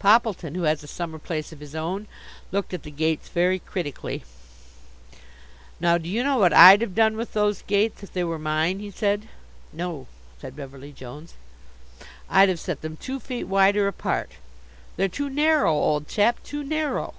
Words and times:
Poppleton, 0.00 0.56
who 0.56 0.64
has 0.64 0.82
a 0.82 0.88
summer 0.88 1.20
place 1.20 1.52
of 1.52 1.60
his 1.60 1.72
own, 1.76 2.08
looked 2.50 2.74
at 2.74 2.82
the 2.82 2.90
gates 2.90 3.28
very 3.28 3.60
critically. 3.60 4.24
"Now, 5.78 5.98
do 5.98 6.08
you 6.08 6.24
know 6.24 6.36
what 6.36 6.52
I'd 6.52 6.80
have 6.80 6.96
done 6.96 7.16
with 7.16 7.32
those 7.32 7.62
gates, 7.62 8.02
if 8.02 8.12
they 8.12 8.24
were 8.24 8.40
mine?" 8.40 8.80
he 8.80 8.90
said. 8.90 9.28
"No," 9.72 10.08
said 10.40 10.56
Beverly 10.56 10.90
Jones. 10.90 11.34
"I'd 12.28 12.48
have 12.48 12.58
set 12.58 12.80
them 12.82 12.96
two 12.96 13.20
feet 13.20 13.44
wider 13.44 13.86
apart; 13.86 14.32
they're 14.96 15.06
too 15.06 15.30
narrow, 15.30 15.74
old 15.74 16.08
chap, 16.08 16.42
too 16.42 16.64
narrow." 16.64 17.14